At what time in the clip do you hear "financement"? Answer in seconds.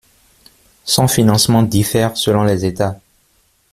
1.07-1.61